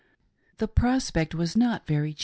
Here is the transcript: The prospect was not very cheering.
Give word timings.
The 0.57 0.67
prospect 0.67 1.35
was 1.35 1.55
not 1.55 1.85
very 1.85 2.15
cheering. 2.15 2.19